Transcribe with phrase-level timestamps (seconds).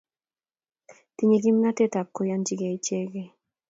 [1.15, 3.29] tinye kimnatet ab koyanchigei ichegei